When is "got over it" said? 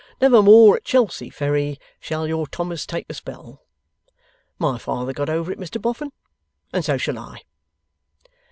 5.13-5.59